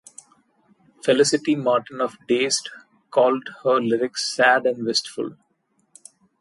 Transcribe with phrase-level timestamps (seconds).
[1.05, 2.71] Felicity Martin of "Dazed"
[3.11, 5.35] called her lyrics "sad" and "wistful".